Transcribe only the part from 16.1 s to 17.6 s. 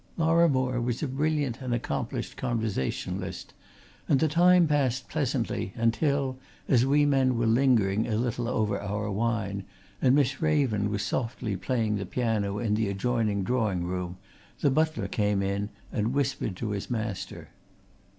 whispered to his master.